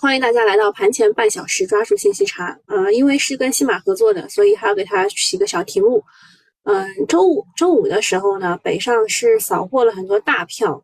[0.00, 2.58] 欢迎大家来到盘前半小时抓住信息差。
[2.64, 6.02] 呃，因为是跟西马合作的，所以还要给他起个小题目。
[6.62, 10.82] 嗯，周五周五的时候呢，北上是扫货了很多大票，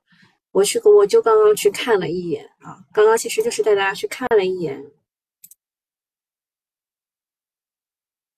[0.50, 4.84] 我去我就刚刚去看了一眼啊，刚刚其实就是带大家去看了一眼，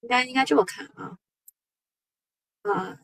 [0.02, 1.18] 应该应该这么看啊
[2.62, 3.00] 啊，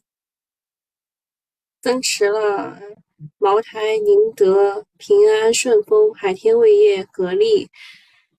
[1.80, 2.78] 增持了。
[3.38, 7.68] 茅台、宁德、平安、顺丰、海天味业、格力，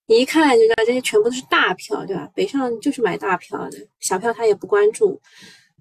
[0.08, 2.30] 你一看就知道这些全部都是大票，对吧？
[2.36, 5.20] 北上就是买大票的，小票他也不关注。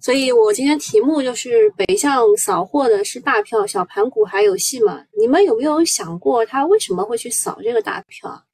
[0.01, 5.03] 所以我今天题目就是北向扫货的是大票，小盘股还有戏吗？
[5.19, 8.45] 你们有没有想过他为什么会去扫这个大票？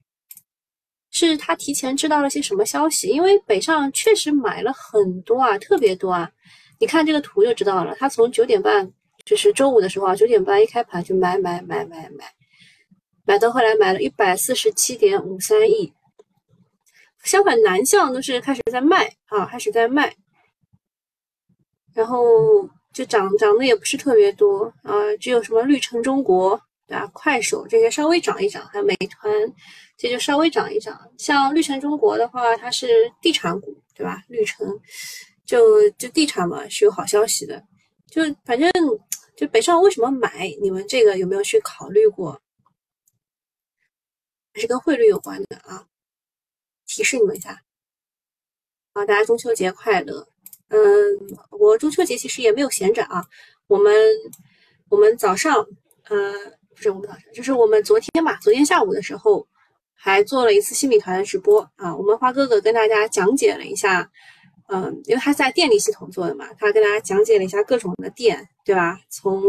[1.13, 3.09] 是他提前知道了些什么消息？
[3.09, 6.31] 因为北上确实买了很多啊，特别多啊！
[6.79, 8.91] 你看这个图就知道了，他从九点半。
[9.25, 12.33] 就是周五的时候啊，九点半一开盘就买买买买买，
[13.25, 15.93] 买到后来买了一百四十七点五三亿。
[17.25, 20.17] 相反，南向都是开始在卖啊，开始在卖，
[21.95, 22.25] 然后
[22.95, 29.31] 就涨涨的也不是特别多啊，只有什么绿城中国对吧，快手这些稍微涨一涨，还有美团
[29.99, 30.99] 这就稍微涨一涨。
[31.19, 32.89] 像绿城中国的话，它是
[33.21, 34.23] 地产股对吧？
[34.29, 34.67] 绿城
[35.45, 37.63] 就就地产嘛，是有好消息的。
[38.11, 38.69] 就反正
[39.41, 40.55] 就北上为什么买？
[40.61, 42.39] 你们这个有没有去考虑过？
[44.53, 45.87] 还是跟汇率有关的啊？
[46.87, 47.63] 提示你们一下
[48.93, 49.07] 啊！
[49.07, 50.29] 大家中秋节快乐。
[50.69, 50.79] 嗯，
[51.53, 53.25] 我中秋节其实也没有闲着啊。
[53.67, 53.95] 我们
[54.91, 55.67] 我们早上
[56.11, 56.35] 呃
[56.75, 59.49] 不是我们早上，就是我们昨天吧，昨天下午的时候
[59.95, 61.97] 还做了一次新米团的直播啊。
[61.97, 64.13] 我们花哥哥跟大家讲解了一下。
[64.73, 69.01] 嗯，因为他在电力系统做的嘛，他跟大家讲解了一下各种的电，对吧？
[69.09, 69.43] 从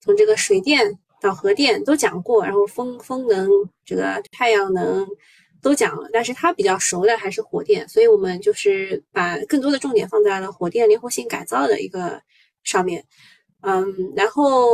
[0.00, 3.48] 从这个水电到核电都讲过，然后风风能、
[3.86, 5.08] 这个太阳能
[5.62, 12.20] 都讲了，但是他比较熟的还是火电，所以我们就是把更多的重点放在了火电灵活性改造的一个
[12.64, 13.02] 上面。
[13.62, 14.68] 嗯，然后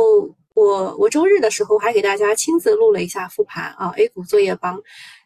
[0.53, 4.81] 我我周日的时候还给大家亲自录了一下复盘啊，A 股作业帮。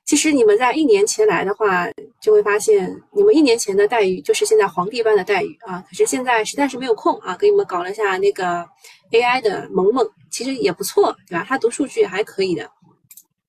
[0.05, 1.87] 其实你们在一年前来的话，
[2.21, 5.83] 就会发现你们一年前的待遇就是现在皇帝般的待遇啊！
[5.89, 8.67] 可是现在实在是没有空啊，给你们搞了一下那个
[9.11, 11.45] AI 的萌萌，其实也不错，对吧？
[11.47, 12.69] 他读数据还可以的。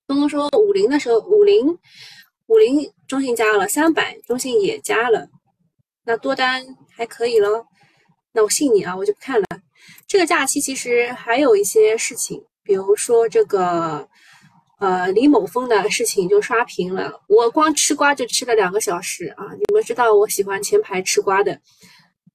[0.07, 1.67] 东东说五零的时候，五零
[2.47, 5.27] 五零中信加了三百，中信也加了，
[6.05, 6.65] 那多单
[6.97, 7.67] 还可以咯。
[8.33, 9.47] 那我信你啊，我就不看了。
[10.07, 14.09] 这个假期其实还有一些事情，比如说这个。
[14.81, 17.13] 呃，李某峰的事情就刷屏了。
[17.29, 19.47] 我光吃瓜就吃了两个小时啊！
[19.57, 21.53] 你们知道我喜欢前排吃瓜的，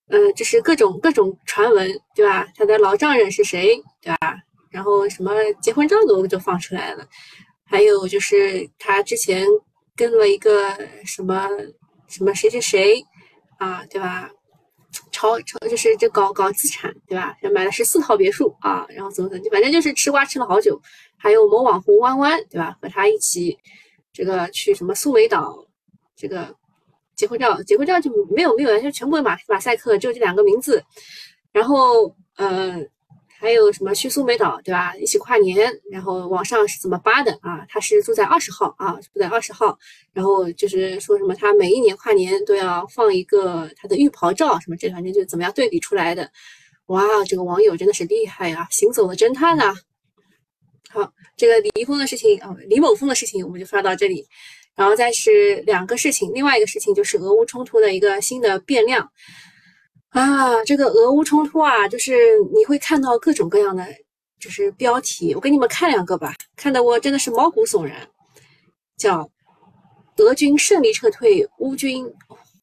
[0.08, 2.48] 呃，就是各种各种传闻，对吧？
[2.56, 4.38] 他的老丈人是谁，对吧？
[4.72, 7.06] 然后什么结婚照都就放出来了，
[7.66, 9.46] 还有就是他之前
[9.96, 10.74] 跟了一个
[11.06, 11.48] 什么
[12.08, 13.04] 什么谁谁谁
[13.58, 14.30] 啊，对吧？
[15.12, 17.36] 炒炒就是这搞搞资产，对吧？
[17.54, 20.82] 买了十四套别墅啊，然后怎么怎么，反正就是吃瓜吃了好久。
[21.22, 22.78] 还有某网红弯弯，对吧？
[22.82, 23.58] 和他一起，
[24.14, 25.66] 这个去什么苏梅岛，
[26.16, 26.56] 这个
[27.16, 30.82] 结婚照，结婚照就没有没有，就全部马马赛克，就这两个名字。
[31.52, 32.78] 然后，呃，
[33.28, 34.96] 还有什么去苏梅岛，对吧？
[34.96, 37.66] 一起跨年，然后网上是怎么扒的啊？
[37.68, 39.78] 他是住在二十号啊，住在二十号。
[40.14, 46.32] 然后就是说什么他每一年跨年都要放一个他的浴袍照，什么这反正就怎么样对比出来的。
[46.88, 49.76] 哇，这个网友真的是厉害呀，行走的侦探呐！
[50.92, 54.26] 好，这个李易峰的事情啊，李某峰的事情我们就发到这里，
[54.76, 59.08] 然后再是两个事情，另外一个事情就是俄乌冲突的一个新的变量。
[60.10, 63.86] 啊，这个俄乌冲突啊，就是你会看到各种各样的
[64.40, 68.10] 就是标题，我给你们看两个吧，看得我真的是毛骨悚然，
[68.98, 69.30] 叫
[70.16, 72.12] 德军胜利撤退，乌军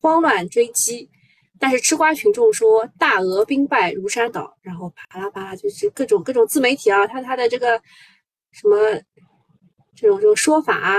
[0.01, 1.09] 慌乱追击，
[1.61, 7.81] 但是吃瓜群众说大俄兵败如山倒，然后巴拉巴拉就是各种各种自媒体啊，他他的这个。
[8.59, 8.77] 什么
[9.95, 10.97] 这种这种说法啊，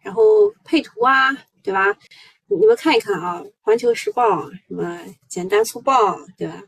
[0.00, 0.22] 然后
[0.64, 1.28] 配图啊，
[1.60, 1.92] 对吧？
[2.46, 6.62] 你们看一看啊，《环球时报》什么简单粗暴，对吧？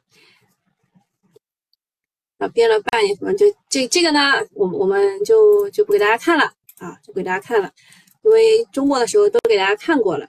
[2.38, 6.44] 啊，编了半年什么就这这个呢，我我们就就不给大家看了
[6.78, 7.72] 啊，就不给大家看了，
[8.22, 10.28] 因为周末的时候都给大家看过了。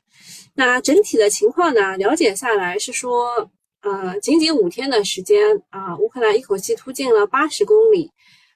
[0.53, 3.49] 那整体的情况呢，了解下来是说，
[3.81, 8.11] 呃，仅仅五天的时间啊，乌克兰一口气突进了八十公里。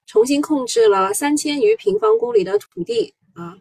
[0.08, 3.58] 重新控制了三千余平方公里的土地啊，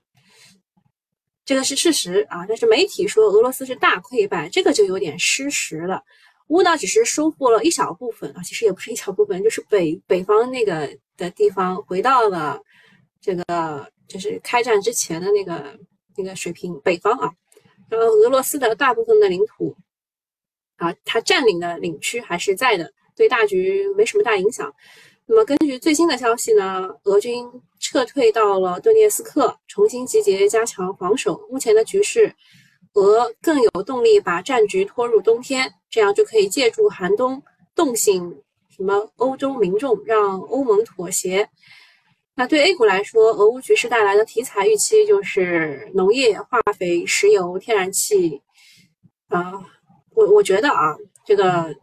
[1.45, 2.47] 这个是事实啊。
[2.47, 6.03] 但是媒体说俄罗斯是大溃败，这个就有点失实了。
[6.49, 12.63] 乌呢只是收复了一小部分啊，其实也不是一小部分，就是北北方那个的地方回到了
[13.21, 15.77] 这个就是开战之前的那个
[16.17, 17.29] 那个水平，北方啊，
[17.91, 19.77] 然后俄罗斯的大部分的领土
[20.77, 24.73] 啊，它占领的领区还是在的，对大局没什么大影响。
[25.29, 27.45] 那么根据最新的消息呢，俄军
[27.81, 31.45] 撤退到了顿涅斯克，重新集结，加强防守。
[31.51, 32.33] 目前的局势，
[32.95, 37.43] 俄更有动力把战局拖入冬天，这样就可以借助寒冬
[37.75, 41.49] 冻醒什么欧洲民众，让欧盟妥协。
[42.37, 48.41] 那对 A 股来说，俄乌局势带来的题材预期就是农业、化肥、石油、天然气。
[49.27, 49.53] 啊，
[50.15, 51.75] 我我觉得啊，这个。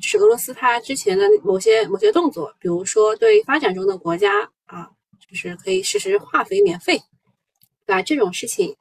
[0.00, 4.88] 是俄罗斯，它之前的某些某些动作，比如说对发展中的国家啊，
[5.28, 6.96] 就是可以实施化肥免费，
[7.86, 8.02] 对吧？
[8.02, 8.76] 这种事情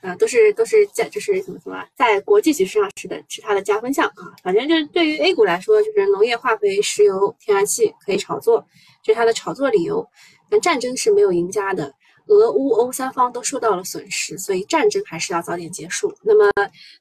[0.00, 4.34] 啊，都是都是在就是怎么说啊，在国际局势上是的，是它的加分项啊。
[4.42, 8.66] 反正就是对于 A 股来说，就是农业、化肥、石油、天然气可以炒作，
[9.02, 10.06] 这是它的炒作理由。
[10.50, 11.94] 但战争是没有赢家的。
[12.26, 16.14] 俄乌欧三方都受到了损失，所以战争还是要早点结束。
[16.22, 16.50] 那么，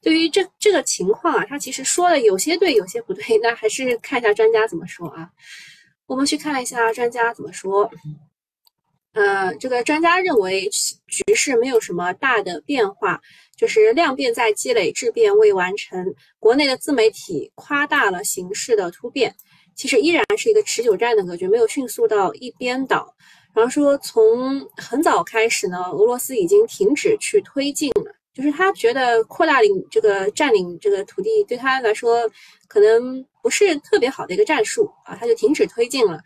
[0.02, 5.30] 对于这这个情况啊，他其实说的有些对，有些不对，那还是看一下专家怎么说啊。
[6.08, 7.90] 我们去看一下专家怎么说。
[9.14, 13.22] 呃，这个专家认为局势没有什么大的变化，
[13.58, 16.16] 就是量变在积累，质变未完成。
[16.40, 19.36] 国内的自媒体夸大了形势的突变，
[19.76, 23.14] 其实依然是一个持久战的格局，没有迅速到一边倒。
[23.54, 32.30] 然后说，从很早开始呢，俄罗斯已经停止去推进了，就是他觉得扩大领这个占领这个土地对他来说
[32.68, 36.20] 可能不是特别好的一个战术啊，他就停止推进了。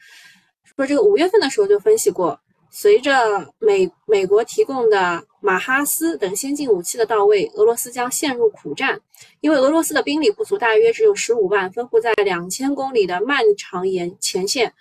[0.64, 2.40] 说这个五月份的时候就分析过，
[2.70, 9.00] 随着美美国提供的马哈斯等先进武器的到位，俄罗斯将陷入苦战，
[9.40, 14.74] 因为俄罗斯的兵力不足，大约只有十五万，分布在两千公里的漫长沿前线。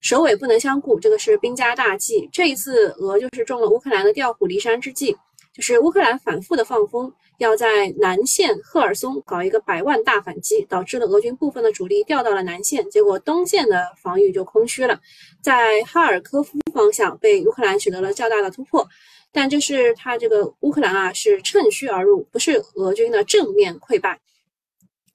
[0.00, 2.28] 首尾不能相顾，这个是兵家大忌。
[2.32, 5.16] 这一次，俄就是中了乌克兰的调虎离山之计，
[5.52, 15.00] 就是乌克兰反复的放风，要在南线赫尔松搞一个百万大反击，导致了俄军部分的主力调到了南线，结果东线的防御就空虚了，
[15.42, 18.88] 在哈尔科夫方向被乌克兰取得了较大的突破。
[19.32, 24.20] 但这是他这个乌克兰啊，是趁虚而入，不是俄军的正面溃败。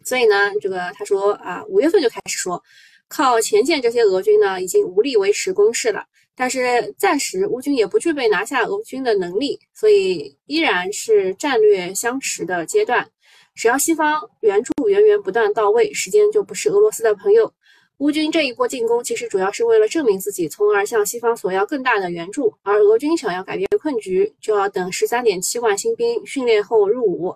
[0.04, 2.62] 所以呢，这个他说啊，五月份就开始说。
[3.08, 6.06] 靠前线这些俄军呢，已经无力维持攻势了。
[6.36, 13.08] 但是暂时乌军也不具备拿下俄军的能力，所以依然是战略相持的阶段。
[13.54, 17.54] 只要西方援助源源不断到位，时间就不是俄罗斯的朋友。
[18.00, 22.52] 乌军这一波进攻其实主要是为了证明自己，从而向西方索要更大的援助。
[22.64, 27.36] 而俄军想要改变困局，就要等十三点七万新兵训练后入伍。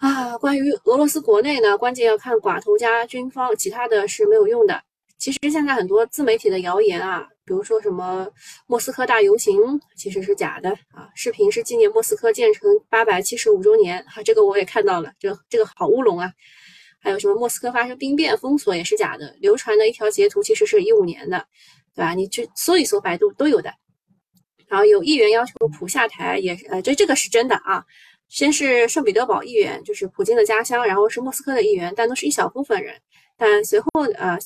[0.00, 4.82] 啊，关于俄罗斯国内呢，关键要看寡头加军方，其他的是没有用的。
[5.18, 8.26] 其实现在很多自媒体的谣言啊，比如说什么
[8.66, 9.60] 莫斯科大游行，
[9.94, 11.10] 其实是假的啊。
[11.14, 16.32] 视频是纪念莫斯科建成八百七十五周年，哈，这个我也看到了，这这个好乌龙啊。
[16.98, 21.44] 还有什么莫斯科发生兵变封锁也是假的，流传的一条截图其实是一五年的，
[21.94, 22.14] 对吧？
[22.14, 23.70] 你去搜一搜百度都有的。
[24.66, 27.84] 然后有议员要求普下台，也呃，这这个是真的啊。
[28.30, 32.94] 先是圣彼得堡议员，就是普京的家乡，然后是莫斯科的议员，但都是一小部分人。
[33.36, 34.38] 但随后呃，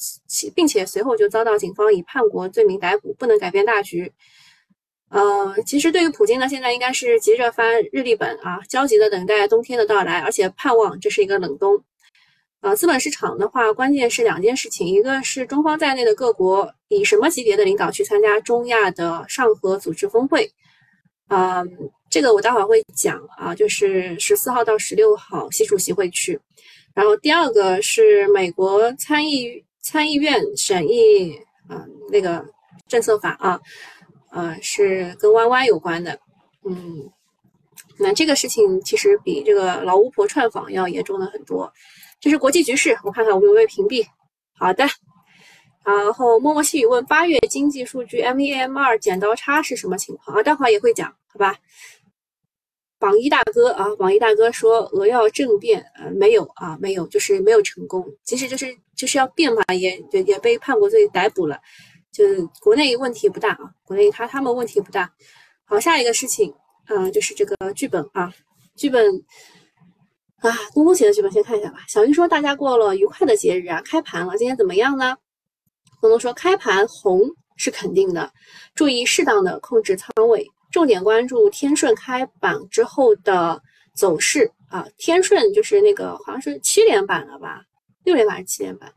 [0.54, 4.10] 并且随后就遭到警方以叛国罪名逮捕，不能改变大局。
[5.10, 11.84] 呃，其实对于普京呢，现在应该是急着翻日历本啊，焦急的等待冬天的到来，而且盼望这是一个冷冬。
[12.62, 20.50] 呃，资本市场的话，关键是两件事情，一个是中方在内的各国以什么级别的领导去参加中亚的上合组织峰会。
[21.26, 21.64] 啊，
[22.14, 26.38] 这个我待会儿会讲啊，就是十四号到十六号，习主席会去。
[26.94, 31.36] 然后第二个是美国参议参议院审议
[31.68, 32.46] 啊那个
[32.86, 33.60] 政策法啊，
[34.30, 36.16] 呃是跟弯弯有关的。
[36.64, 37.10] 嗯，
[37.98, 41.72] 那这个事情其实比这个老巫婆串访要严重的很多。
[42.20, 44.06] 这是国际局势，我看看我有没有屏蔽。
[44.56, 44.86] 好的。
[45.84, 50.42] 然后默默细雨问八月经济数据 M 一 M 二剪刀差是什么情况啊？
[50.44, 51.56] 待会儿也会讲，好吧？
[53.05, 58.03] 榜一大哥啊，榜一大哥说俄要政变，呃，没有啊，没有，就是没有成功。
[58.23, 61.61] 其实就是就是要变嘛，也也也被叛国罪逮捕了，
[62.11, 62.25] 就
[62.63, 65.13] 国内问题不大啊，国内他他们问题不大。
[65.67, 66.55] 好，下一个事情
[66.87, 68.32] 啊，就是这个剧本啊，
[68.75, 69.23] 剧本
[70.39, 71.81] 啊，东东写的剧本先看一下吧。
[71.87, 75.15] 小鱼说大家过了愉快的节日啊，开盘了，今天怎么样呢？
[76.01, 77.20] 东东说：“开盘红
[77.56, 78.32] 是肯定的，
[78.75, 83.62] 注意适当的控制仓位，重点关注天顺开板之后的
[83.94, 84.84] 走势啊。
[84.98, 87.62] 天顺就是那个好像是七连板了吧？
[88.02, 88.93] 六连板还是七连板？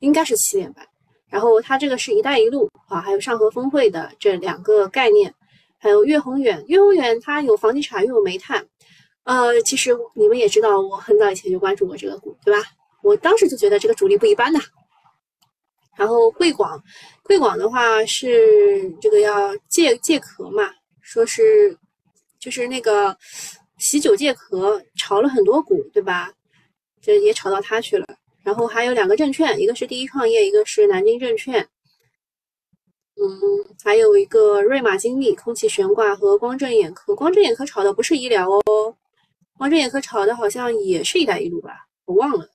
[0.00, 0.86] 应该是七连板。
[1.30, 5.34] 然后它这个是一带一路啊，还有上合峰会的这两个概念，
[5.78, 8.62] 还有粤宏远，粤宏远它有房地产又有煤炭，
[9.22, 12.62] 呃，其实你们也知道，我很早以前就关注过这个股，对吧？
[13.02, 14.60] 我当时就觉得这个主力不一般呐。
[15.96, 16.82] 然后贵广，
[17.22, 20.70] 贵广的话是这个要借借壳嘛，
[21.00, 21.76] 说是
[22.38, 23.16] 就是那个
[23.78, 26.32] 喜酒借壳炒了很多股，对吧？
[27.00, 28.06] 这也炒到它去了。
[28.42, 31.66] 然后还有两个证券，一个是第一创业，一个是南京证券。
[33.16, 33.30] 嗯，
[33.82, 37.14] 还有一个瑞玛精密、空气悬挂和光正眼科。
[37.14, 38.96] 光正眼科炒的不是医疗哦，
[39.56, 42.48] 光正眼科炒的好像也是一带一路吧，我忘了。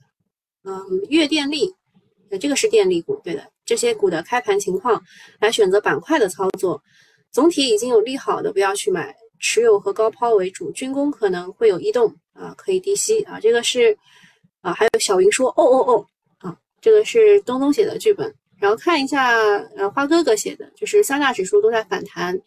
[0.64, 1.74] 嗯，粤电力，
[2.38, 3.44] 这个是电力股，对的。
[3.66, 5.02] 这些股的开盘情况
[5.40, 6.82] 来选择板块的操作，
[7.32, 10.72] 总体已经有利好的不要去买，持有和高抛为主。
[10.72, 13.98] 军工可能会有异动啊，可以低吸啊，这个是。
[14.62, 16.06] 啊，还有小云说哦哦哦，
[16.40, 18.36] 啊，这个是东东写的剧本。
[18.60, 19.32] 然后看一下，
[19.78, 22.38] 呃，花哥哥写的，就是三大指数都在反弹，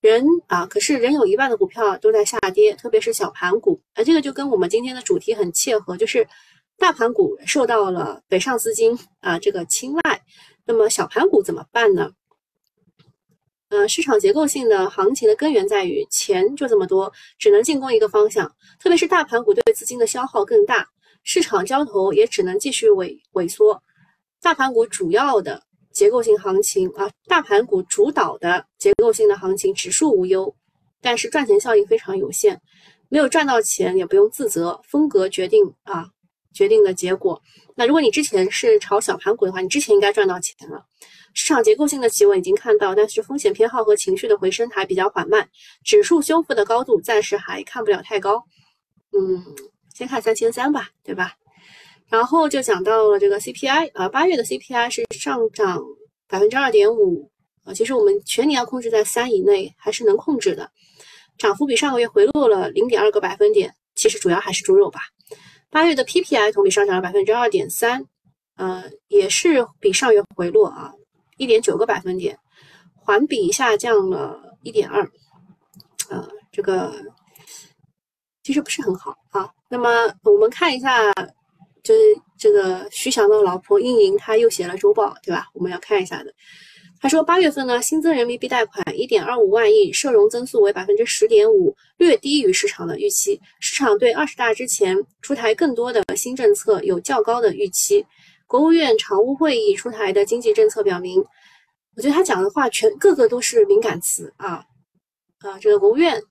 [0.00, 3.80] 人啊，可是人有一半的股票都在下跌，特别是小盘股。
[3.94, 6.26] 啊，这个就跟我们今天的主题很切合，就是
[6.82, 10.20] 大盘股受到了北上资金啊这个青睐，
[10.66, 12.10] 那么小盘股怎么办呢？
[13.68, 20.84] 呃，市场结构性的行情的根源在于钱就这么多，只能进攻一个方向，特别是大盘股对资金的消耗更大。
[21.22, 23.80] 市场交投也只能继续萎萎缩，
[24.40, 25.62] 大盘股主要的
[25.92, 30.52] 结构性行情啊，大盘股主导的结构性的行情，指数无忧，
[31.00, 32.60] 但是赚钱效应非常有限，
[33.08, 36.10] 没有赚到钱也不用自责，风格决定啊
[36.52, 37.40] 决定的结果。
[37.74, 40.84] 那如果你之前是炒小盘股的话，你之前应该赚到钱了。
[41.34, 45.48] 市场结构性的企稳已经看到，但是风险偏好和情绪的回升还比较缓慢，
[45.84, 48.44] 指数修复的高度暂时还看不了太高，
[49.12, 49.42] 嗯。
[49.94, 51.34] 先看三千三吧，对吧？
[52.08, 55.82] 然后就讲到了这个 CPI 啊，八月的 CPI 是上涨
[56.26, 57.30] 百分之二点五
[57.62, 60.70] 啊，其实我们全年要控制在三以内还是能控制的，
[61.36, 65.00] 涨幅比上个月回落了零点二个百分点，其实主要还是猪肉吧。
[65.72, 68.04] 八月的 PPI 同比上涨了百分之二点三，
[68.56, 70.92] 呃，也是比上月回落啊，
[71.38, 72.38] 一点九个百分点，
[72.94, 75.10] 环比下降了一点二，
[76.10, 76.92] 呃，这个。
[78.44, 79.48] 其实不是很好啊。
[79.68, 79.88] 那么
[80.24, 81.12] 我们看一下，
[81.84, 82.00] 就是
[82.36, 85.48] 这个徐翔的老婆英莹，她又写了周报，对吧？
[85.54, 86.34] 我们要看一下的。
[87.02, 93.40] 他说，八月份呢，新增人民币贷款一点二五万亿，社融增速为百分之十点五，略低于市场的预期。
[93.58, 98.06] 市场对二十大之前出台更多的新政策有较高的预期。
[98.46, 101.18] 国务院常务会议出台的经济政策表明，
[101.96, 104.64] 我觉得他讲的话全个个都是敏感词啊
[105.40, 106.22] 啊，这个国务院。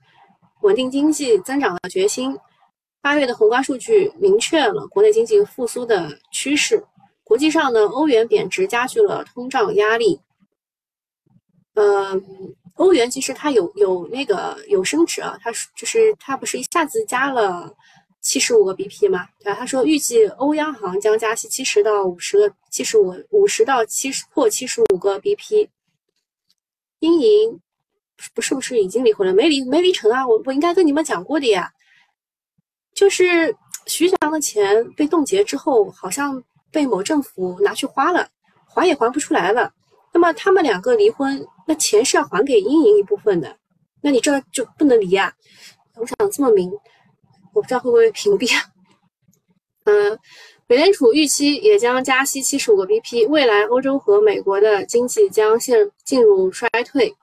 [0.61, 2.37] 稳定经济增长的决心。
[3.01, 6.81] 八月的宏观数据明确了国内经济复苏的趋势。
[7.25, 10.21] 国际上呢，欧元贬值加剧了通胀压力。
[11.81, 12.23] 嗯，
[12.75, 17.75] 欧元其实它有有那个有升值啊，它就是它不是一下子加了
[18.21, 19.27] 七十五个 BP 吗？
[19.39, 19.55] 对吧？
[19.57, 25.69] 他说预计欧央行将加息七十到五十个七十五五十到七十或七十五个 BP。
[26.99, 27.59] 英银。
[28.35, 29.33] 不是不是已经离婚了？
[29.33, 30.27] 没离没离成啊！
[30.27, 31.73] 我我应该跟你们讲过的呀，
[32.93, 33.55] 就是
[33.87, 38.29] 徐翔的钱被冻结之后，好像被某政府拿去花了，
[38.67, 39.73] 还也还不出来了。
[40.13, 43.57] 那么他们两个离婚，那钱是要还给英莹一部分的，
[44.01, 45.33] 那你这就不能离啊？
[45.95, 46.71] 我想这么明，
[47.53, 48.63] 我不知道会不会屏蔽啊？
[49.85, 50.19] 嗯，
[50.67, 57.15] 美联储预期也将加息七十五个 BP，未来欧洲和美国的经济将陷进入衰退。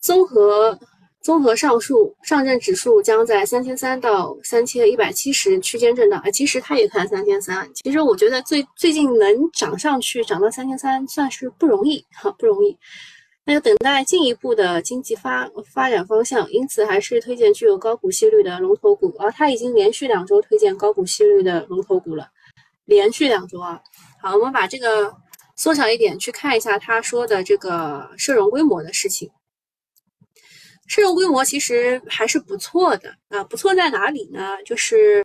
[0.00, 0.78] 综合
[1.22, 6.20] 综合上述，上证指数将在三千三到三千一百七十区间震荡。
[6.20, 7.68] 啊，其实它也看三千三。
[7.74, 12.76] 其实我觉得最最近能涨上去，涨到三千三，算是不容易哈，不容易。
[13.44, 19.14] 那要等待进一步的经济发发展方向，因此还是推荐具有高股息率的龙头股。
[19.18, 22.28] 而它已经连续两周推荐高股息率的龙头股了，
[22.84, 23.80] 连续两周啊。
[24.20, 25.14] 好，我们把这个
[25.54, 29.30] 缩小一点，去看一下他说的这个社融规模的事情。
[30.92, 34.62] 社融规模其实还是不错的啊，不错在哪里呢？
[34.62, 35.24] 就是，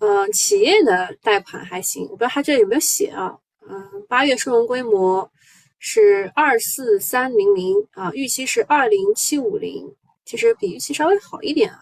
[0.00, 3.38] 嗯，企业的贷款还行，我不知道他这有没有写啊？
[3.70, 5.30] 嗯，八月社融规模
[5.78, 11.78] 是二四三零零啊，预期是二零七五零，其实比预期稍微好一点啊，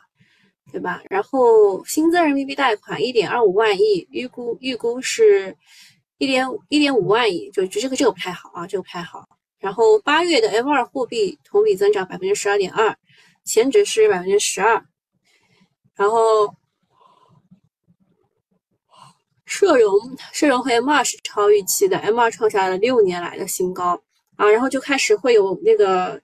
[0.71, 1.03] 对吧？
[1.09, 5.57] 然后新增人民币贷款一点二五万亿，预估预估是
[6.19, 9.27] 一点一点五万亿，就这个这个不太好啊，这个不太好。
[9.63, 12.97] 然后八月的 F 二货币同比增长百分之十二点二，
[13.45, 14.85] 前值是百分之十二。
[15.95, 16.53] 然后
[19.47, 19.95] 社融
[20.33, 24.03] 社融和 M 二是超预期的，M 二创下了六年来的新高
[24.37, 26.21] 啊，然后就开始会有那个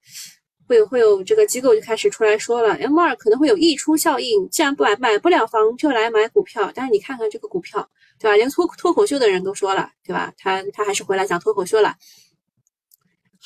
[0.66, 8.36] 会有会有这个机构就开始出来说了，M 二可能会有溢出效应，既然不买买不了房就来买股票，但是你看看这个股票，对吧？
[8.36, 10.32] 连脱脱口秀的人都说了，对吧？
[10.36, 11.94] 他他还是回来讲脱口秀了。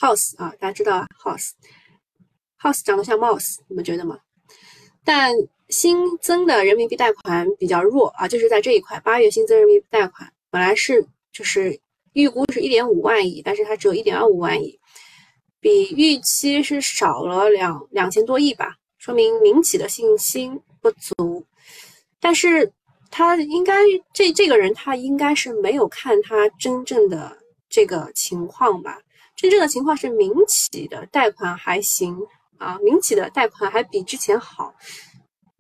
[0.03, 4.19] House 啊，大家知道啊，House，House 长得像 Mouse，你们觉得吗？
[5.05, 5.33] 但
[5.69, 11.79] 新增的人民币贷款比较弱啊，就是在这一块，八月新增人民币贷款本来是就是
[12.15, 14.77] 预估是一点五万亿，但是它只有一点二五万亿，
[15.61, 21.47] 比预期是少了两两千多亿吧，说明民企的信心不足。
[22.19, 22.73] 但是
[23.09, 28.99] 他应该这这个人他应该是没有看他真正的这个情况吧。
[29.43, 32.17] 真正的情况是，民企的贷款还行
[32.59, 34.73] 啊，民企的贷款还比之前好。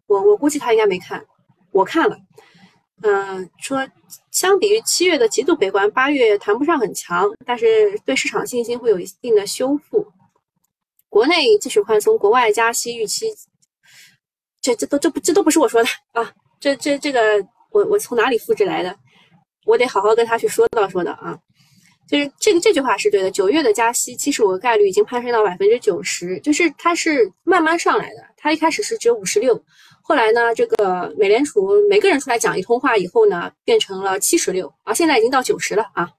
[0.06, 1.26] 我我估计他应该没看，
[1.72, 2.16] 我看了，
[3.02, 3.84] 嗯，说
[4.30, 10.06] 相比于七月的极度悲观，八月谈不上很强，但是对市场信心会有一定的修复。
[11.08, 13.26] 国内继续宽松，国外加息预期，
[14.60, 18.96] 这这都这不这都不是我说的啊，这这这个我我从哪里复制来的？
[19.66, 21.36] 我得好好跟他去说道说道啊。
[22.12, 23.30] 就是这个这句话是对的。
[23.30, 28.16] 九月的加息七十五个概率已经攀升到百分之九十，就是它是慢慢上来的。
[28.36, 29.58] 它一开始是只有五十六，
[30.02, 36.10] 后来呢，这个美联储每个人出来讲一通话以后呢，变成了七十六啊，现在已经到九十了啊。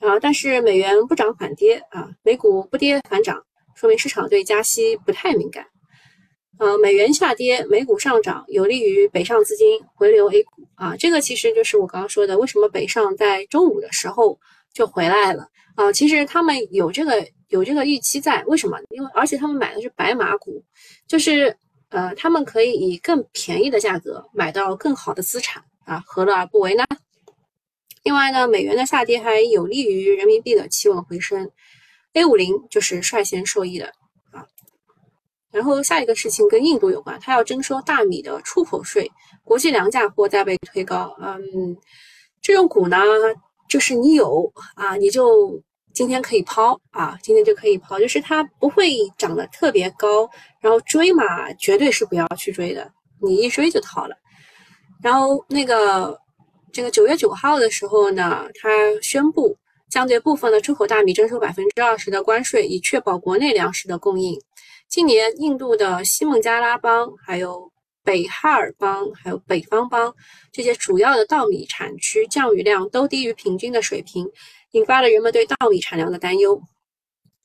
[0.00, 3.40] 啊，但是美元不涨反跌啊，美股不跌反涨，
[3.76, 5.64] 说明市场对加息不太敏感。
[6.58, 10.96] 呃，美元下跌，美股上涨，有利于北上资金回流 A 股啊。
[10.96, 14.36] 这个其实就是我刚刚说的，为什么北上在周五的时候。
[14.76, 15.90] 就回来了啊！
[15.90, 18.78] 其实他们有这个有这个预期在，为什么？
[18.90, 20.62] 因为而且他们买的是白马股，
[21.06, 21.56] 就是
[21.88, 26.84] 呃，他们可以以更便宜的价格买到更好的资产啊，何乐而不为呢？
[28.02, 31.50] 另外呢，美元的下跌还有利于人民币的企稳回升
[32.12, 33.86] ，A 五零就是率先受益的
[34.30, 34.44] 啊。
[35.50, 39.10] 然后下一个事情跟印度有关，它要征收大米的出口税，
[39.42, 41.74] 国际粮价或再被推高，嗯，
[42.42, 42.98] 这种股呢？
[43.68, 50.28] 就是你有啊，你就今天可以抛啊，今天就可以抛，就是它不会涨得特别高，
[50.60, 54.16] 然后追嘛，绝对是不要去追的，你一追就套了。
[55.02, 56.18] 然后那个
[56.72, 58.68] 这个九月九号的时候呢，他
[59.02, 59.56] 宣布
[59.90, 64.40] 将对部分的出口大米征收百分之二十的关税，以确保国内粮食的供应。
[64.88, 67.70] 今年印度的西孟加拉邦还有。
[68.06, 70.14] 北哈尔邦还有北方邦
[70.52, 74.24] 这些主要的稻米产区降雨量都低于平均的水平，
[74.70, 76.62] 引发了人们对稻米产量的担忧。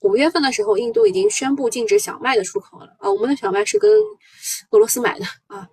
[0.02, 3.91] 五月份的时候，印度已经宣布禁止小麦的出口了啊，我们的小麦是跟
[4.69, 5.67] 俄罗斯买的啊。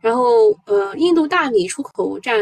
[0.00, 2.40] 然后呃，印度大米出口占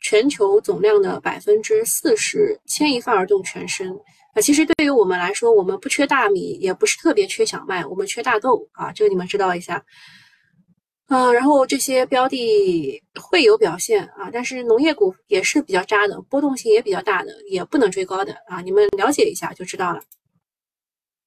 [0.00, 3.90] 全球总量的百分之四十，牵一发而动全身
[4.34, 4.40] 啊。
[4.40, 9.84] 其实对于我们来说，我们不缺大米，也不是特别缺小麦，我们缺大豆啊，这个你们知道一下。
[11.06, 20.00] 啊，然后这些标的会有表现啊，但是农业股也是比较渣的，波动性也比较大的，也不能追高的啊，你们了解一下就知道了。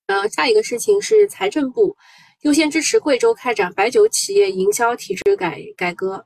[0.08, 1.96] 呃，下一个事情是财政部
[2.42, 6.26] 优先支持贵州开展白酒企业营销体制改改革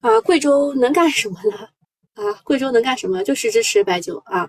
[0.00, 1.68] 啊，贵州能干什么呢？
[2.14, 3.24] 啊，贵州能干什么？
[3.24, 4.48] 就是支持白酒啊。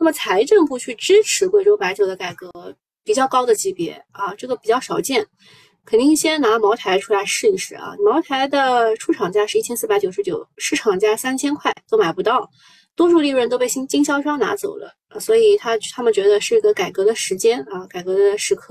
[0.00, 2.50] 那么财政部去支持贵州白酒的改革，
[3.04, 5.24] 比较高的级别啊，这个比较少见。
[5.88, 7.94] 肯定先拿茅台出来试一试啊！
[8.04, 12.50] 茅台的出厂价是一千四百九十九，市场价三千块都买不到，
[12.94, 14.92] 多数利润都被新经销商拿走了！
[15.18, 18.68] 所以他他们觉得是一个改革的时间啊，改革的时刻。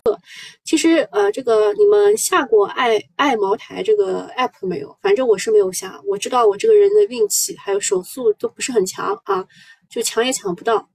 [0.63, 4.95] 其实呃，这个你们下过爱爱茅台这个 app 没有？
[5.01, 5.99] 反正我是没有下。
[6.05, 9.43] 我知道我这个人的运气还有手速都不是很强啊，
[9.89, 10.87] 就抢也抢不到。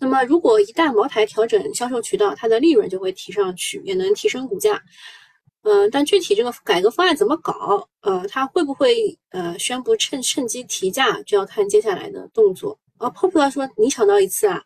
[0.00, 4.82] 那么，如果一旦茅台调整销售渠道，它的利润就会提上去，也能提升股价。
[5.62, 12.78] 嗯，但具体这个改革方案怎么搞，呃，它会不会呃宣布趁趁机提价，就要看接下来的动作。
[12.98, 14.62] 啊，Popular 说你抢到一次啊，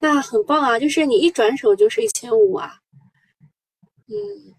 [0.00, 2.74] 那很棒啊，就是你一转手就是一千五啊，
[4.08, 4.52] 嗯。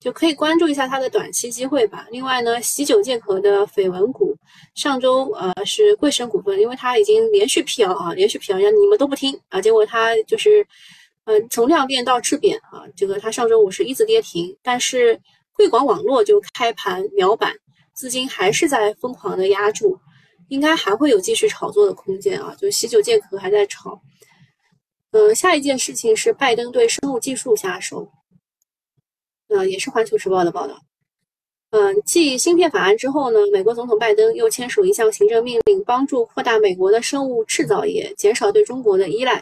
[0.00, 2.06] 就可以关注一下它的短期机会吧。
[2.10, 4.29] 另外呢，喜酒借壳的绯闻股，
[4.74, 10.66] 上周呃是贵生股份，因为它已经连续辟谣啊，连续辟谣，你们都不听啊，结果它就是
[11.24, 15.20] 嗯从量变到质变啊，这个它上周五是一字跌停，但是
[15.52, 17.54] 贵广网络就开盘秒板，
[17.92, 19.98] 资金还是在疯狂的压住，
[20.48, 24.00] 应该还会有继续炒作的空间啊，就喜酒借口还在炒。
[25.12, 28.08] 嗯，下一件事情是拜登对生物技术下手。
[29.48, 30.78] 呃，也是环球时报的报道。
[31.70, 39.40] 嗯，继芯片法案之后呢，美国总统拜登又签署一项行政命令，帮助扩大美国的生物制造业，减少对中国的依赖。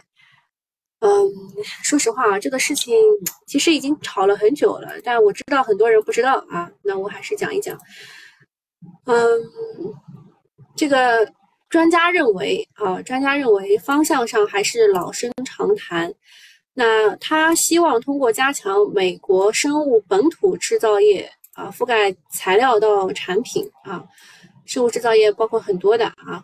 [0.99, 1.27] 嗯，
[1.81, 2.95] 说实话啊，这个事情
[3.47, 7.75] 其实已经吵了很久了，但我知道很多人不知道啊，那我还是讲一讲。
[9.05, 9.41] 嗯，
[10.75, 11.27] 这个
[11.67, 16.13] 专家认为啊，专家认为方向上还是老生常谈。
[16.75, 21.27] 那他希望通过加强美国生物本土制造业。
[21.59, 24.01] 啊，覆盖材料到产品啊，
[24.65, 26.41] 生物制造业包括很多的啊，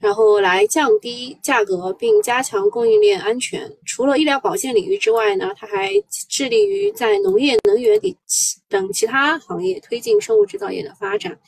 [0.00, 3.70] 然后来降低价格并加强供应链安全。
[3.86, 5.92] 除了医疗保健领域之外呢，它还
[6.28, 8.12] 致力于在农业、能源等
[8.68, 11.38] 等其他行业推进生物制造业的发展。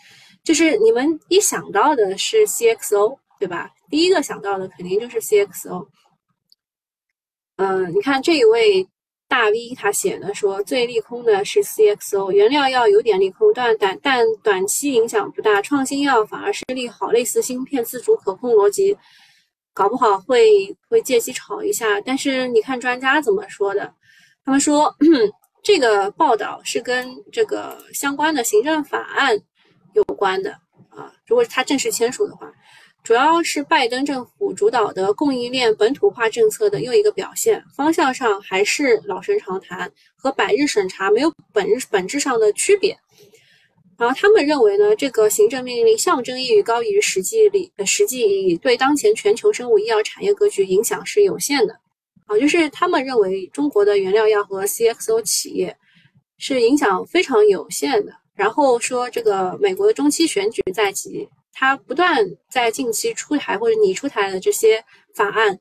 [0.45, 3.69] 就是你们一想到的是 CXO，对吧？
[3.91, 5.89] 第一个想到的肯定就是 CXO。
[7.57, 8.87] 嗯，你看这一位。
[9.33, 15.63] 大 V 他写的说，最利空的是 CXO 原料药有点利空，但但但短期影响不大。
[15.63, 18.95] 创新药反而是利好，类似芯片自主可控逻辑，
[19.73, 21.99] 搞不好会会借机炒一下。
[22.03, 23.91] 但是你看专家怎么说的？
[24.45, 24.95] 他们说
[25.63, 29.35] 这个报道是跟这个相关的行政法案
[29.95, 30.51] 有关的
[30.91, 32.53] 啊，如果他正式签署的话。
[33.03, 42.97] 主要是拜登政府主导的供应链本土化政策的又一个表现，方向上还是老生常谈，和百日审查没有本本质上的区别。
[43.99, 51.75] 然后他们认为呢，这个行政命令象征意义高于实际力，实际意义对当前全球生物医药产业格局影响是有限的。
[52.27, 55.77] 啊，就是他们认为中国的原料药和 CXO 企业
[56.39, 58.13] 是影响非常有限的。
[58.37, 61.29] 然后说这个美国的中期选举在即。
[61.53, 64.83] 他不断在近期出台或者拟出台的这些
[65.15, 65.59] 法案，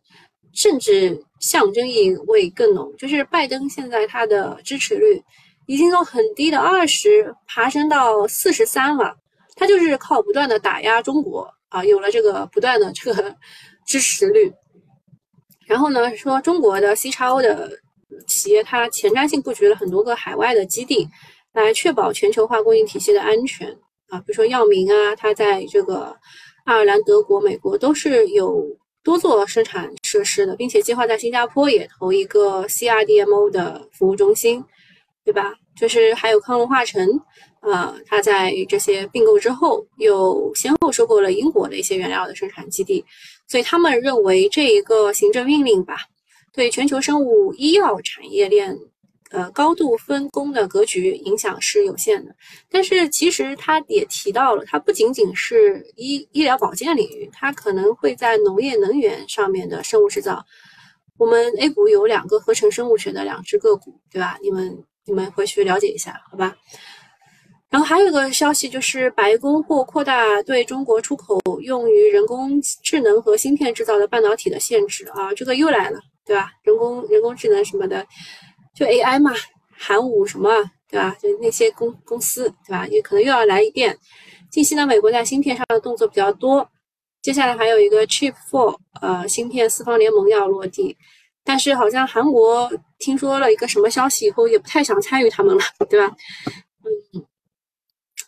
[0.54, 2.94] 甚至象征意味更浓。
[2.98, 5.22] 就是拜登现在他的支持率
[5.68, 9.16] 已经从很低的二十爬升到四十三了，
[9.56, 13.36] 他就是靠不断的打压中国啊，有了这个不断的这个
[13.86, 14.52] 支持率。
[15.68, 17.70] 然后呢，说中国的 C 叉 O 的
[18.28, 21.08] 企业，它前瞻性布局了很多个海外的基地，
[21.54, 23.78] 来确保全球化供应体系的安全。
[24.12, 26.14] 啊，比如说药明啊，它在这个
[26.66, 28.68] 爱尔兰、德国、美国都是有
[29.04, 34.62] 多座生产设施的，并且计划在新加坡也投一个 CRDMO 的服务中心，
[35.24, 35.54] 对吧？
[35.80, 37.08] 就是还有康龙化成，
[37.62, 43.04] 呃，它在这些并购之后，又先后收购了英国的一些原料的生产基地，
[43.48, 45.96] 所以他们认为这一个行政命令吧，
[46.54, 48.78] 对全球生物医药产业链。
[49.32, 52.36] 呃，高度分工的格局影响是有限的，
[52.70, 60.46] 但是其实他也提到了，它不仅仅是医医疗保健领域，它可能会在农业能源上面的生物制造。
[61.18, 64.38] 我们 A 股有两个合成生物学的两只个股，对吧？
[64.42, 66.54] 你们你们回去了解一下，好吧？
[67.70, 76.52] 然后还有一个消息就是，白宫或扩大对中国出口用于人工智能和芯片制造的半导体的限制啊，这个又来了，对吧？
[76.64, 78.06] 人工人工智能什么的。
[78.82, 79.32] 就 AI 嘛，
[79.78, 80.50] 寒武什么，
[80.90, 81.16] 对吧？
[81.22, 82.88] 就那些公公司，对吧？
[82.88, 83.96] 也可能又要来一遍。
[84.50, 86.68] 近期呢，美国在芯片上的动作比较多，
[87.22, 90.98] 接下来还有一个 Chip Four，呃，芯片四方联盟要落地。
[91.44, 96.16] 但是好像韩国听说了一个什么消息以后，也不太想参与他们了，对吧？
[97.14, 97.24] 嗯，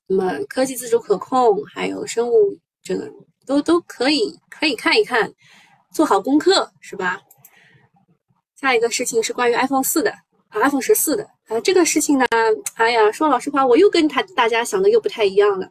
[0.06, 3.12] 那么科技自主可控，还有生物这个
[3.48, 5.34] 都都可以可以看一看，
[5.92, 7.20] 做好功课是吧？
[8.56, 10.14] 下一个事情是关于 iPhone 四的。
[10.62, 12.26] iPhone 十四的啊，这个事情呢，
[12.76, 15.70] 哎呀，说老实话，我又跟他大家想的又不太一样了。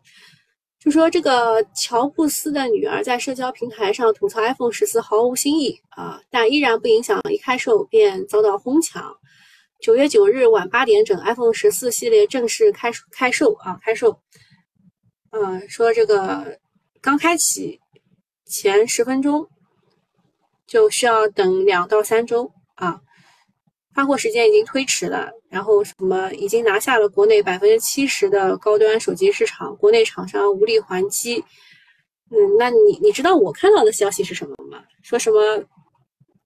[0.78, 9.16] 就说这个乔布斯的女儿在社交平台上吐槽 iPhone 十四毫无新意啊，但依然不影响一开售便遭到哄抢。
[9.80, 14.18] 九月九日晚八点整，iPhone 十四系列正式开开售啊，开售。
[15.30, 16.58] 嗯，说这个
[17.00, 17.78] 刚开启
[18.44, 19.48] 前十分钟
[20.66, 23.00] 就需要等两到三周啊。
[23.94, 31.44] 发货时间已经推迟了，然后什么已经拿下了国内百分之七十的高端手机市场，国内厂商无力还击。
[32.30, 34.82] 嗯，那你你知道我看到的消息是什么吗？
[35.02, 35.62] 说什么？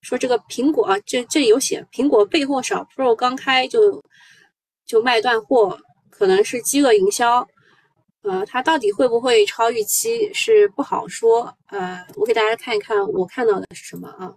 [0.02, 4.00] 说这个苹果啊，这这有写，苹果备货少，Pro 刚开就
[4.86, 5.76] 就卖断货，
[6.10, 7.44] 可能是饥饿营销。
[8.22, 11.52] 呃，它到底会不会超预期是不好说。
[11.70, 14.32] 呃，我给大家看一看我看到的是什么啊？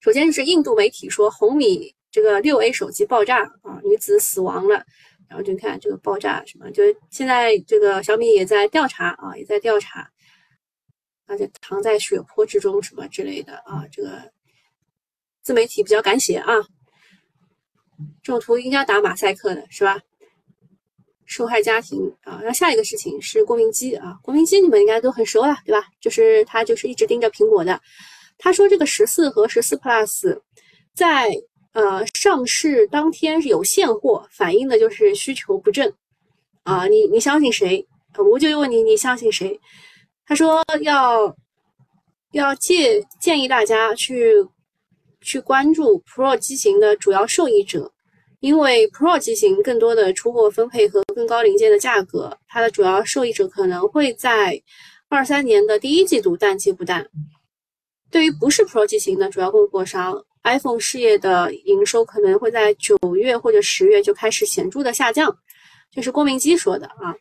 [0.00, 4.84] 首先是印度媒体说红米这个六 A 手机爆炸啊，女子死亡了。
[5.28, 10.10] 然后就看这个爆炸什么，就现在这个小米也在调查啊，也在调查，
[11.26, 13.84] 而且躺在血泊之中什么之类的啊。
[13.92, 14.32] 这个
[15.42, 16.54] 自媒体比较敢写啊，
[18.22, 20.00] 这种图应该打马赛克的是吧？
[21.26, 22.40] 受害家庭啊。
[22.40, 25.86] 然后下一个事情是郭明基啊，郭明基你们应该都很熟了，对吧？
[26.00, 27.78] 就是他就是一直盯着苹果的。
[28.38, 30.40] 他说这个十四和十四 Plus
[30.94, 31.28] 在
[31.72, 35.92] 呃上市当天有现货，反映的就是需求不振
[36.62, 36.86] 啊。
[36.86, 37.86] 你你相信谁？
[38.16, 39.60] 我就问你，你相信谁？
[40.24, 41.36] 他说要
[42.32, 44.32] 要建建议大家去
[45.20, 47.92] 去关注 Pro 机型的主要受益者。
[48.40, 54.62] 因为 Pro 机型更多的出货分配和更高零件的价格，它的主要受益者可能会在
[55.08, 57.04] 二三年的第一季度淡季不淡。
[58.10, 65.38] 对于不是 Pro 机型的主要供货商，iPhone 事业的营收可能会在九月或者十月就开始显著的下降。
[65.90, 67.14] 这是郭明基说的啊。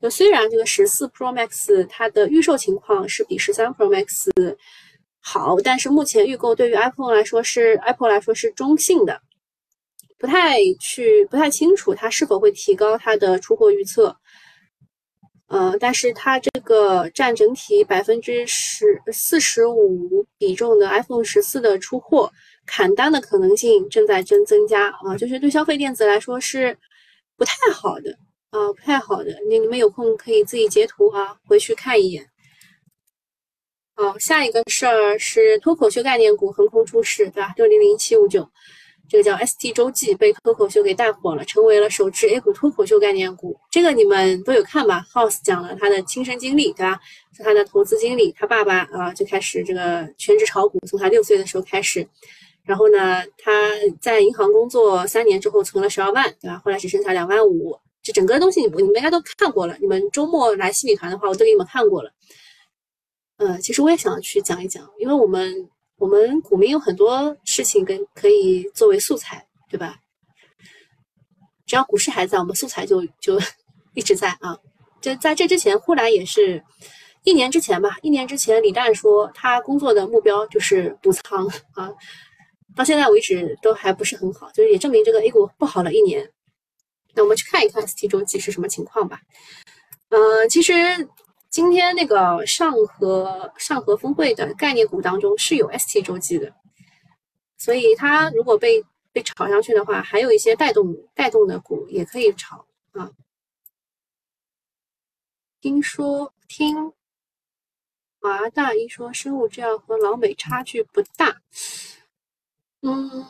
[0.00, 4.30] 就虽然这个十四 Pro Max 它的预售情况是比十三 Pro Max
[5.20, 9.20] 好，但是目前预购对于 iPhone 来说是 Apple 来说是中性的，
[10.18, 14.14] 不太去不太清楚它是否会提高它的出货预测。
[15.54, 22.28] 呃，但是它这个占整体百分之十四十五比重的 iPhone 十四的出货
[22.66, 26.76] 砍单的可能性正在增增加啊，就是对消费电子来说是
[27.36, 28.10] 不太好的
[28.50, 29.30] 啊，不太好的。
[29.48, 32.28] 你你们有空可以自己截图啊，回去看一眼。
[33.94, 37.54] 好，下一个事儿是脱口秀概念股横空出世，对吧？
[37.56, 38.50] 六零零七五九，
[39.08, 43.56] 这个叫 ST 周记被脱口秀给带火了，成为了首支 A 股脱口秀概念股。
[43.70, 46.98] 这个你们都有看吧？House 讲了他的亲身经历，对吧？
[47.36, 52.06] 是他的投资经历，他爸爸啊就开始这个全职炒股，从他六岁的时候开始。
[52.64, 56.60] 然后呢，他在银行工作三年之后存了十二万，对吧？
[56.64, 57.78] 后来只剩下两万五。
[58.02, 59.76] 这整个东西你你们应该都看过了。
[59.80, 62.10] 你们周末来西米团的话，我都给你们看过了。
[63.36, 69.96] 呃，其实我也想去讲一讲，因为我们我们股民有很多事情跟可以作为素材，对吧？
[71.66, 73.40] 只要股市还在，我们素材就就
[73.94, 74.58] 一直在啊。
[75.00, 76.62] 就在这之前，呼兰也是
[77.22, 81.92] 一年之前吧，一年之前李诞说他工作的目标就是补仓啊，
[82.74, 86.28] 到现在为止都还不是很好，就是也证明这个 A 股不好了一年。
[87.14, 89.20] 那我们去看一看 ST 周期是什么情况吧。
[90.08, 90.74] 嗯，其实。
[91.54, 96.52] 今天那个上合上合峰会的概念股当中是有 ST 周期的，
[97.56, 103.12] 所以它如果被被炒上去的话，还有一些带动带动的股也可以炒啊。
[105.60, 106.92] 听说听
[108.20, 111.40] 华大一说，生物制药和老美差距不大，
[112.80, 113.24] 嗯，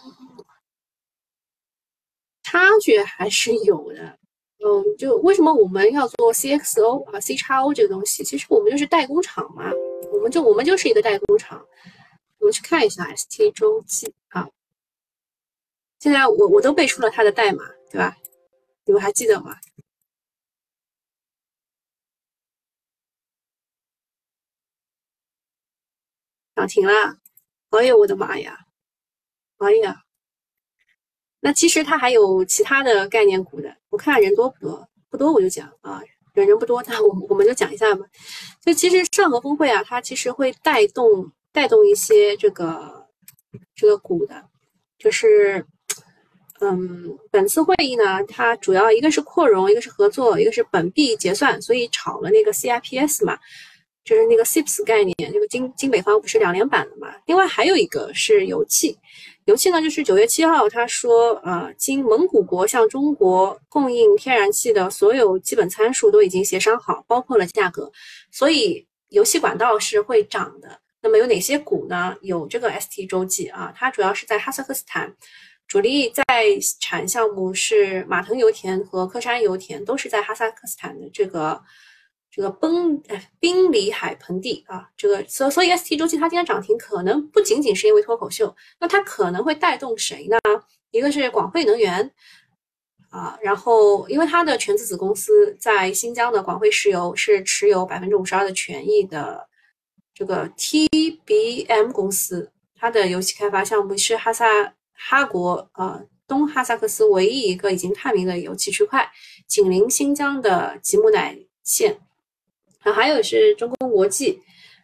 [2.43, 4.19] 差距还是有的。
[4.65, 8.25] 嗯，就为什么我们要做 CXO 啊，C 叉 O 这个东西？
[8.25, 9.71] 其实我们就是代工厂嘛，
[10.11, 11.67] 我们就我们就是一个代工厂。
[12.39, 14.49] 我们去看一下 ST 周记啊，
[15.99, 18.17] 现在我我都背出了它的代码，对吧？
[18.87, 19.59] 你们还记得吗？
[26.55, 27.19] 涨停了！
[27.71, 28.67] 哎呦我的妈呀！
[29.59, 30.05] 哎呀！
[31.45, 34.89] 那其实它还有其他的概念股的，我看人多不多？
[35.11, 36.01] 不多我就讲啊，
[36.33, 38.07] 人人不多，那我我们就讲一下嘛。
[38.65, 43.07] 就其实上合峰会啊，它其实会带动带动一些这个
[43.75, 44.43] 这个股的，
[44.99, 45.63] 就是
[46.61, 53.39] 嗯，本次会议呢，它主要一个是扩容，一个是合作，一个是本币结算，所以炒了那个 CIPS 嘛，
[54.05, 57.15] 就是那个 SIPS 概念，这个金金北方不是两连板了嘛？
[57.25, 58.99] 另外还有一个是油气。
[59.47, 67.91] 油气呢，就是九月七号，他说，呃，经蒙古国向中国供应天然气的所有基本参数都已经协商好，包括了价格，
[68.31, 70.81] 所以油气管道是会涨的。
[71.03, 72.15] 那么有哪些股呢？
[72.23, 75.15] 有这个 ST 洲际啊，它主要是在哈萨克斯坦，
[75.67, 76.25] 主力在
[76.81, 81.63] 产项目是马腾油田和科山油田，都是在哈萨克斯坦的这个。
[82.37, 90.37] 这个崩哎，冰里海盆地啊，这个所所以 ST 周期它今天涨停，可能不仅仅是因为脱口秀，那它可能会带动谁呢？
[90.91, 92.11] 一个是广汇能源
[93.11, 99.49] 啊，然后因为它的全资子公司在新疆的广汇石油是持有百分之五十二的权益的，
[100.13, 104.45] 这个 TBM 公司，它的油气开发项目是哈萨
[104.93, 109.09] 哈国啊东哈萨克斯唯一一个已经探明的油气区块，
[109.47, 112.01] 紧邻新疆的吉木乃县。
[112.85, 114.41] 然后，还有是中公国际，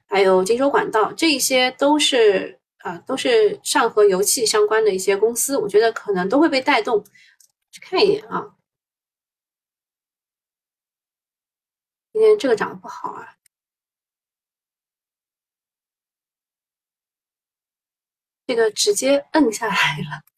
[0.09, 7.05] 还有金州管道，这些都是啊，都是上合油气相关的一些公司，我觉得可能都会被带动。
[7.71, 8.57] 去看一眼啊，
[12.13, 13.37] 今天这个涨得不好啊，
[18.47, 20.30] 这个直接摁下来了。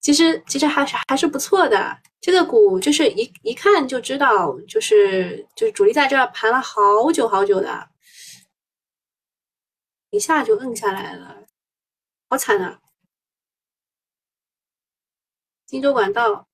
[0.00, 7.88] 其实其实还是还是不错的，这个股就是一一看就知道，就是就是主力在这儿盘了好久好久的，
[10.10, 11.44] 一下就摁下来了，
[12.30, 12.80] 好惨啊！
[15.66, 16.48] 荆州管道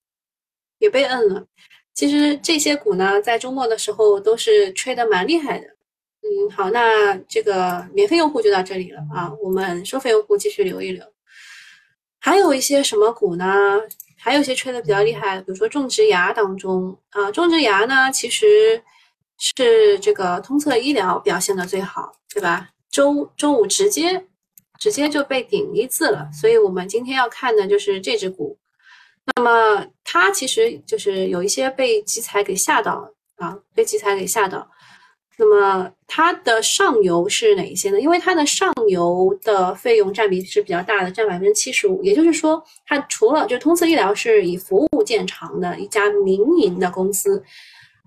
[0.79, 1.47] 也被摁了。
[1.93, 5.69] 其实这些股呢，在周末的时候都是吹的蛮厉害的。
[6.23, 11.14] 嗯，好，那这个免费用户就到这里了啊，我们收费用户继续留一留。
[12.25, 13.79] 还有一些什么股呢？
[14.17, 18.83] 还有一些吹的比较厉害，比如说种植牙当中啊，种植牙呢其实
[19.37, 22.71] 是这个通策医疗表现的最好，对吧？
[22.91, 24.25] 周周五直接
[24.79, 28.59] 直接就被顶一字了，所以我们今天要看的就是这只股。
[29.37, 34.67] 那么它其实就是有一些被集采给吓到啊，被集采给吓到。
[35.37, 38.01] 那么它的上游是哪一些呢？
[38.01, 42.03] 因为它的上游的费用占比是比较大的，占百分之七十五。
[42.05, 47.43] 也就是说，它除了就通策医疗是以服务见长的一家民营的公司，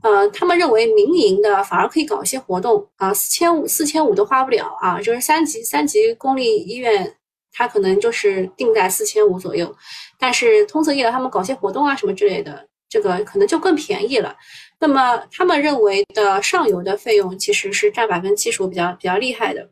[0.04, 7.14] 呃，他们认为民营的反而可以搞一些活动啊，四千五四千五都花不了啊，就是三级三级公立医院，
[7.52, 9.76] 它可能就是定在四千五左右，
[10.18, 14.36] 但是通策医疗他们搞些活动啊什么之类的，这个可能就更便宜了。
[14.80, 19.70] 那么他们认为的上游的费用其实是占百分之七十五，比较比较厉害的。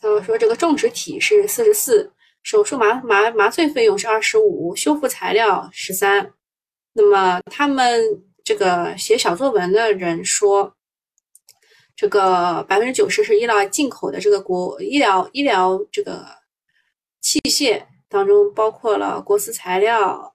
[0.00, 2.12] 他们说这个种植体是四十四，
[2.42, 6.30] 手术麻麻麻醉费用是二十五，修复材料十三。
[6.92, 8.02] 那么他们
[8.44, 10.74] 这个写小作文的人说，
[11.96, 16.26] 这个百分之九十是依赖进口的这个国医疗医疗这个
[17.22, 20.33] 器械当中，包括了国思材料、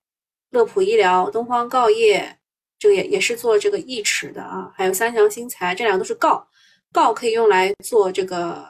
[0.51, 2.35] 乐普医疗、东方锆业。
[2.81, 6.47] 这个也也是做这个义齿的啊，还有三祥新材，这两个都是锆，
[6.93, 8.65] 锆可以用来做这个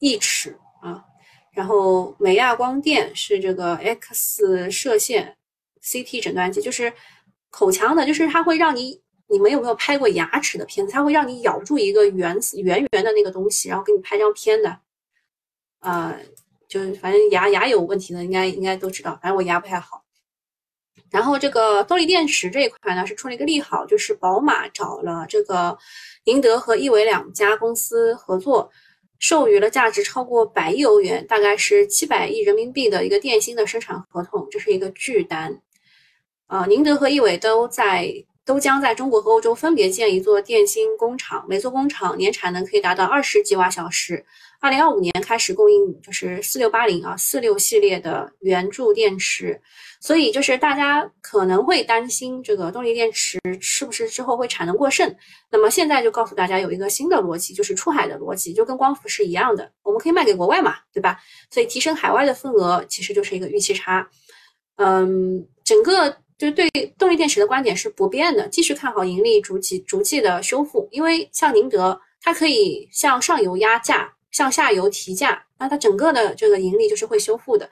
[0.00, 1.02] 义齿啊。
[1.54, 5.34] 然后美亚光电是这个 X 射线
[5.82, 6.92] CT 诊断机，就是
[7.48, 10.92] 口腔的，就是它会让你，你们有没有拍过牙齿的片子？
[10.92, 14.78] 它会让你咬住一个圆圆圆的那个东西，然后给你拍张片的。
[15.80, 16.20] 呃，
[16.68, 20.03] 就是反正牙牙有问题的，应该应该都知道，反正我牙不太好。
[21.10, 25.76] 然后这个动力电池这一块呢，是出了一个利好，就是宝马找了这个
[26.24, 28.70] 宁德和亿纬两家公司合作，
[29.18, 35.60] 授予了价值超过百亿欧元，大概是七百亿人民币的一个电芯的生产合同，这是一个巨单。
[36.46, 38.12] 啊，宁德和亿纬都在
[38.44, 44.24] 都将在中国和欧洲分别建一座电芯工厂，每座工厂年产能可以达到二十吉瓦小时。
[44.60, 49.60] 二零二五年开始供应，就是四六八零啊，四六系列的圆柱电池。
[50.00, 55.14] 所以就是大家可能会担心这个动力电池是不是之后会产能过剩？
[55.50, 61.18] 那么现在就告诉大家有一个新的逻辑，就是出海的逻辑，就跟光伏是一样的，我们可以卖给国外嘛，对吧？
[61.50, 64.06] 所以提升海外的份额其实就是一个预期差。
[64.76, 66.68] 嗯，整个就是对
[66.98, 77.70] 动力电池的观点是不变的，继续看好盈利逐季逐季的修复，因为像宁德，它可以向上游压价，向下游提价，那它整个的这个盈利就是会修复的。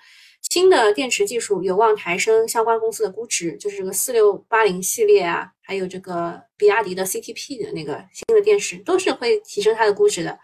[0.50, 10.36] 新的电池技术有望抬升相关公司的估值，就是这个四六八零系列啊，还有这个比亚迪的 CTP 的那个新的电池，都是会提升它的估值的，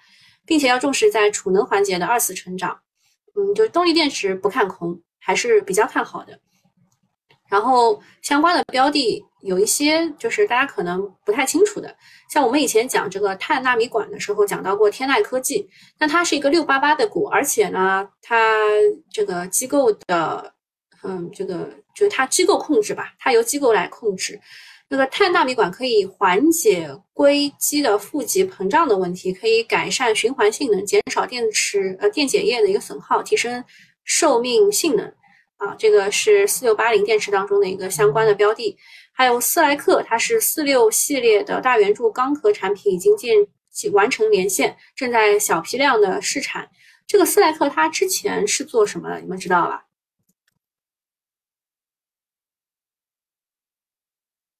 [0.46, 2.80] 并且要重视在储能环节的二次成长。
[3.34, 6.38] 嗯，就是动力电池不看空，还是比较看好的。
[7.48, 11.94] 然后相关的标的有一些，就是大家可能不太清楚的，
[12.30, 18.56] 像我们以前讲这个碳纳米管的时候，讲到过天籁科技，那它是一个六八八的股，而且呢，它
[19.10, 20.52] 这个机构的，
[21.02, 24.38] 嗯，这个就是它机构控制吧，它由机构来控制。
[24.90, 33.62] 那个碳纳米管可以缓解硅基的负极膨胀的问题，可以改善循环性能，减少电池呃电解液的一个损耗，提升
[34.04, 35.12] 寿命性能。
[35.58, 38.76] 啊，这个是四六八零电池当中的一个相关的标的，
[39.12, 43.36] 还有斯莱克，它是四六系列的大圆柱钢壳产品已经建
[43.92, 46.70] 完成连线，正在小批量的试产。
[47.08, 49.20] 这个斯莱克它之前是做什么的？
[49.20, 49.84] 你们知道吧？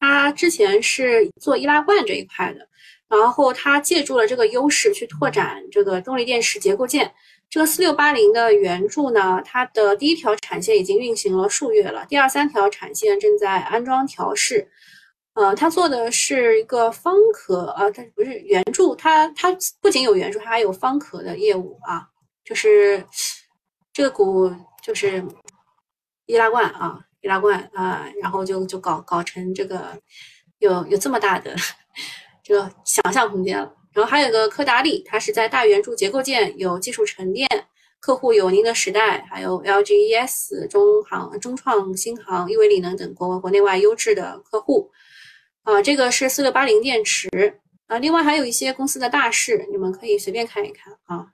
[0.01, 2.69] 它之前是做易拉罐这一块的，
[3.09, 7.15] 然后它借助了这个优势去拓展这个动力电池结构件。
[7.51, 14.71] 这个四六八零的圆柱呢，它的第一条产线已经运行了数月了，第二三条产线正在安装调试。
[15.33, 22.09] 呃，它做的是一个方壳，呃，它不是圆柱，它它不仅有圆柱，它还有方壳的业务啊。
[22.45, 23.07] 就是
[23.93, 25.25] 这个股就是
[26.27, 29.99] 易拉罐啊，易拉罐啊，然后就就搞搞成这个
[30.59, 31.55] 有有这么大的
[32.43, 33.75] 这个想象空间了。
[33.93, 37.49] 然后还有个科达利，它是在大圆柱结构件有技术沉淀，
[38.01, 44.91] 客户有宁德时代，还有 LGES、中航、中创、新航、亿维锂能等国国内外优质的客户。
[45.63, 47.29] 啊，这个是四六八零电池
[47.89, 51.27] 啊，另外还有一些公司的大事，你们可以随便看一看啊。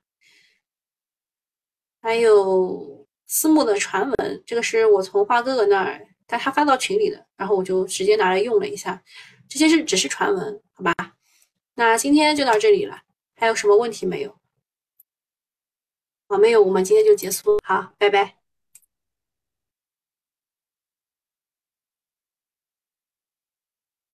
[2.00, 9.00] 还有私募的传闻，这个是我从花哥哥那儿，他他发到群里的，然后我就直接拿来用了一下。
[9.48, 10.94] 这些是只是传闻，好吧？
[11.74, 13.02] 那今天就到这里了，
[13.36, 14.36] 还有什么问题没有？
[16.28, 17.58] 好，没有，我们今天就结束。
[17.64, 18.43] 好，拜拜。